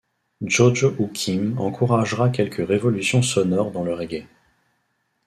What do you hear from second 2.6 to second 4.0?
révolutions sonores dans le